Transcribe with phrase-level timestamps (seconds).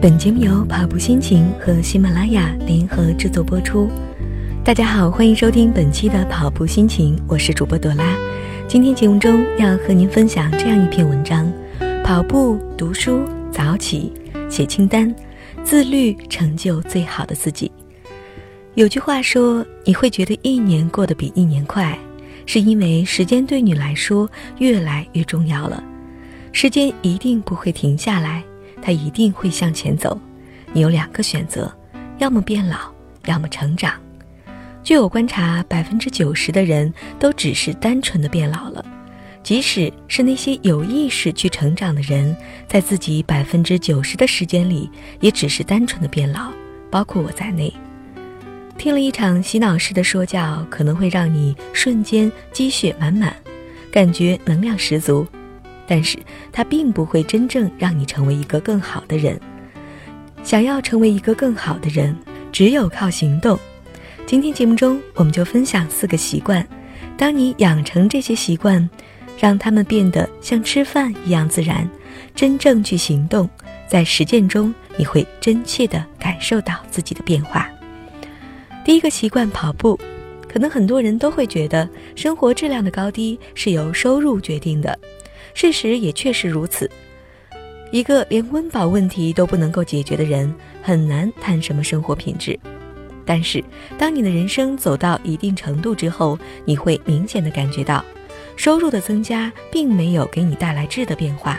[0.00, 3.90] 本节目由跑步心情和喜马拉雅联合制作播出。
[4.62, 8.16] 大家好，欢迎收听本期的跑步心情，我是主播朵拉。
[8.68, 11.52] 今天节目中要和您分享这样一篇文章：
[12.04, 14.12] 跑步、读书、早起、
[14.48, 15.12] 写清单，
[15.64, 17.68] 自律成就最好的自己。
[18.74, 21.98] 有句话说，你会觉得一年过得比一年快，
[22.46, 25.82] 是因为时间对你来说越来越重要了。
[26.52, 28.44] 时间一定不会停下来。
[28.80, 30.18] 他一定会向前走，
[30.72, 31.72] 你有两个选择，
[32.18, 32.76] 要么变老，
[33.26, 33.92] 要么成长。
[34.82, 38.84] 据我观察，百分之九十的人都只是单纯的变老了。
[39.42, 44.90] 即使是那些有意识去成长的人，在自己百分之九十的时间里，
[45.20, 46.50] 也只是单纯的变老，
[46.90, 47.72] 包括我在内。
[48.76, 53.34] 听了一场洗脑式的说教，可能会让你瞬间积雪满满，
[53.90, 55.26] 感觉能量十足。
[55.88, 56.18] 但是
[56.52, 59.40] 它并不会真正让你成为一个更好的人。
[60.44, 62.14] 想要成为一个更好的人，
[62.52, 63.58] 只有靠行动。
[64.26, 66.64] 今天节目中，我们就分享四个习惯。
[67.16, 68.88] 当你养成这些习惯，
[69.38, 71.88] 让他们变得像吃饭一样自然，
[72.34, 73.48] 真正去行动，
[73.88, 77.68] 在实践中，你会真切地感受到自己的变化。
[78.84, 79.98] 第一个习惯，跑步。
[80.50, 84.98] 可能很多人都会觉得，生活质量的高低是由收入决定的。
[85.60, 86.88] 事实也确实如此。
[87.90, 92.56] 一个连温饱问题都不能够解决的人，很难谈什么生活品质。
[93.26, 93.60] 但是，
[93.98, 98.04] 当你的人生走到一定程度之后，你会明显的感觉到，
[98.54, 101.58] 收入的增加并没有给你带来质的变化，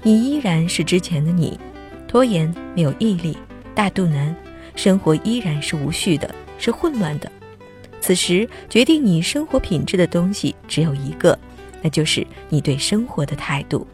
[0.00, 1.58] 你依然是之前的你，
[2.06, 3.36] 拖延、没有毅力、
[3.74, 4.32] 大肚腩，
[4.76, 7.28] 生活依然是无序的，是混乱的。
[8.00, 11.36] 此时，决定你生活品质的东西只有一个。
[11.82, 13.86] 那就是你对生活的态度，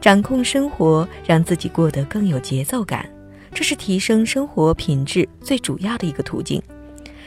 [0.00, 3.08] 掌控生活，让自己过得更有节奏感，
[3.52, 6.62] 这是提升生活品质最主要的一个途径。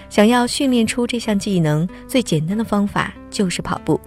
[0.10, 4.00] 想要训练出这项技能，最简单的方法就是跑步。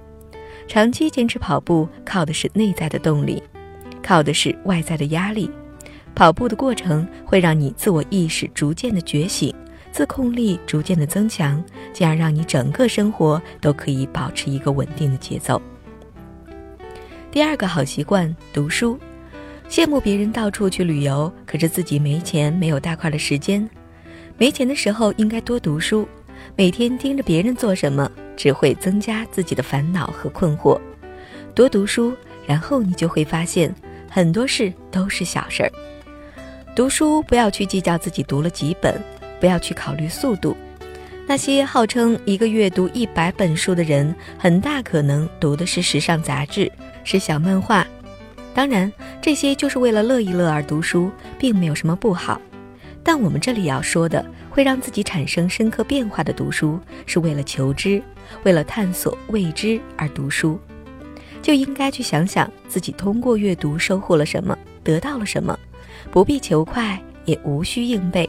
[0.69, 3.43] 长期坚持跑步，靠的是内在的动力，
[4.03, 5.51] 靠的是外在的压力。
[6.15, 9.55] 跑步的过程会让你自我意识逐渐的觉醒。
[9.97, 15.61] 自控力逐渐的增强，进而让你整个生活都可以保持一个稳定的节奏。
[17.31, 18.99] 第二个好习惯，读书。
[19.71, 23.67] 羡慕别人到处去旅游，可是自己没钱，没有大块的时间。
[24.37, 26.07] 没钱的时候应该多读书。
[26.55, 30.79] 每天盯着别人做什么，只会增加自己的烦恼和困惑。
[31.55, 32.13] 多读书，
[32.47, 33.75] 然后你就会发现，
[34.11, 35.73] 很多事都是小事儿。
[36.75, 39.03] 读书不要去计较自己读了几本。
[39.41, 40.57] 不要去考虑速度，
[41.27, 46.71] 那些号称一个月读一百本书的人，很大可能读的是时尚杂志，
[47.05, 47.87] 是小漫画。
[48.55, 52.41] 当然，这些就是为了乐一乐而读书，并没有什么不好。
[53.03, 58.03] 但我们这里要说的，会让自己产生深刻变化的读书，是为了求知，
[58.43, 60.59] 为了探索未知而读书，
[61.43, 65.57] 就应该去想想自己通过阅读收获了什么，得到了什么，
[66.11, 68.29] 不必求快，也无需硬背。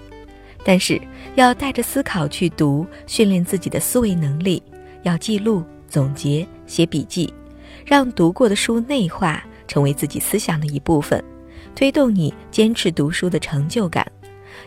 [0.67, 0.99] 但是
[1.35, 4.61] 要带着思考去读，训练自己的思维能力。
[5.03, 7.33] 要记录、总结、写笔记，
[7.85, 11.23] 让读过的书内化，成为自己思想的一部分，
[11.73, 14.05] 推动你坚持读书的成就感，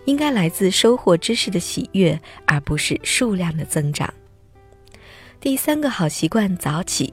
[0.06, 4.08] 应该来自收获知识的喜悦，而不是数量的增长。
[5.38, 7.12] 第三个好习惯：早起。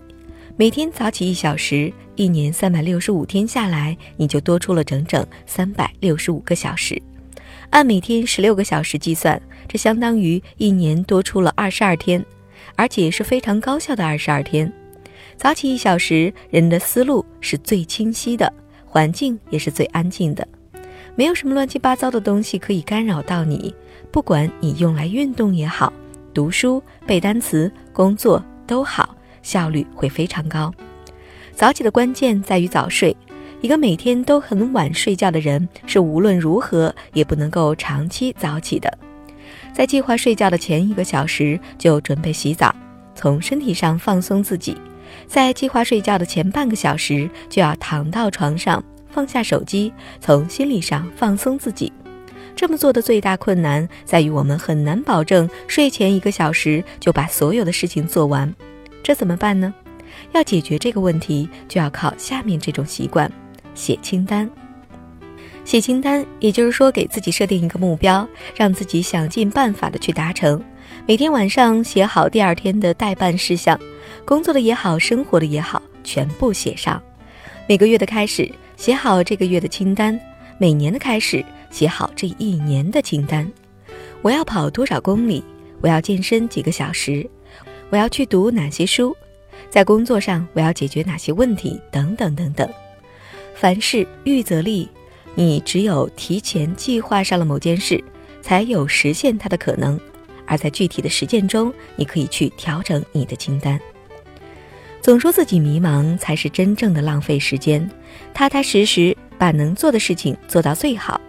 [0.56, 7.02] 每天早起一小时，一年三百六十五天下来，你就多出了整整三百六十五个小时。
[7.70, 12.24] 按每天十六个小时计算，这相当于一年多出了二十二天，
[12.76, 14.72] 而且是非常高效的二十二天。
[15.36, 18.52] 早起一小时，人的思路是最清晰的，
[18.86, 20.48] 环境也是最安静的，
[21.16, 23.74] 没有什么乱七八糟的东西可以干扰到你。
[24.12, 25.94] 不管你用来运动也好，
[26.34, 30.74] 读书、背单词、工作都好，效率会非常高。
[31.54, 33.16] 早起的关键在于早睡。
[33.60, 38.98] 一个每天都很晚睡觉的人，是无论如何也不能够长期早起的。
[39.74, 42.74] 在计划睡觉的前一个小时就准备洗澡，
[43.16, 44.76] 从身体上放松自己；
[45.28, 51.92] 在计划睡觉的前半个小时就要躺到床上，放下手机，从心理上放松自己。
[52.56, 58.54] 这么做的最大困难在于，我们很难保证睡前一个小时就把所有的事情做完。
[59.02, 59.74] 这怎么办呢？
[60.34, 63.32] 要解决这个问题，就要靠下面这种习惯。
[63.78, 64.50] 写清单，
[65.64, 70.62] 写清单，也就是说，给自己设定一个目标，让自己想尽办法的去达成。
[71.06, 73.80] 每天晚上写好第二天的待办事项，
[74.26, 77.02] 工作的也好，生活的也好，全部写上。
[77.68, 80.18] 每个月的开始，写好这个月的清单；
[80.58, 83.50] 每年的开始，写好这一年的清单。
[84.24, 85.44] 我要跑多少公里？
[85.82, 87.30] 我要健身几个小时？
[87.92, 89.16] 我要去读哪些书？
[89.70, 91.80] 在工作上我要解决哪些问题？
[91.92, 92.68] 等等等等。
[93.60, 94.88] 凡事预则立，
[95.34, 98.02] 你只有提前计划上了某件事，
[98.40, 100.00] 才有实现它的可能。
[100.46, 103.80] 而在具体的实践中，你可以去调整你的清单。
[105.02, 107.90] 总说自己迷茫才是真正的浪费时间，
[108.32, 111.20] 踏踏实实把能做的事情做到最好，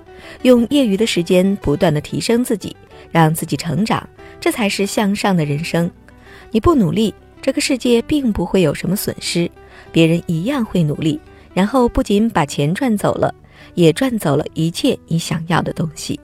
[0.42, 2.76] 用业余的时间不断的提升自己，
[3.10, 4.06] 让自己成长，
[4.38, 5.90] 这才是向上的人生。
[6.50, 9.50] 你不努力，这个世界并不会有什么损失，
[9.90, 11.19] 别人一样会努力，
[11.55, 13.35] 然后不仅把钱赚走了，
[13.75, 16.19] 也赚走了一切你想要的东西。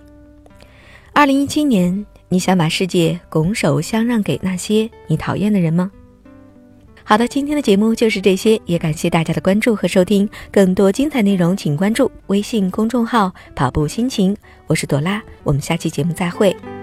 [1.12, 5.90] 二零一七年，你想把世界拱手相让给那些你讨厌的人吗？
[7.06, 10.28] 好的，今天的节目就是这些，也感谢大家的关注和收听。
[10.50, 14.34] 更多精彩内容，请关注微信公众号“跑步心情”。
[14.66, 16.73] 我是朵拉，我们下期节目再会。